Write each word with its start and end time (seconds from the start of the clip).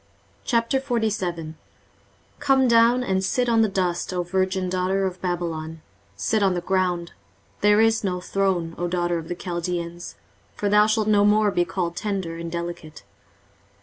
23:047:001 0.47 1.53
Come 2.39 2.67
down, 2.67 3.03
and 3.03 3.23
sit 3.23 3.47
in 3.47 3.61
the 3.61 3.67
dust, 3.69 4.11
O 4.11 4.23
virgin 4.23 4.67
daughter 4.67 5.05
of 5.05 5.21
Babylon, 5.21 5.83
sit 6.15 6.41
on 6.41 6.55
the 6.55 6.61
ground: 6.61 7.11
there 7.59 7.79
is 7.79 8.03
no 8.03 8.19
throne, 8.19 8.73
O 8.79 8.87
daughter 8.87 9.19
of 9.19 9.27
the 9.27 9.35
Chaldeans: 9.35 10.15
for 10.55 10.69
thou 10.69 10.87
shalt 10.87 11.07
no 11.07 11.23
more 11.23 11.51
be 11.51 11.65
called 11.65 11.95
tender 11.95 12.37
and 12.37 12.51
delicate. 12.51 13.03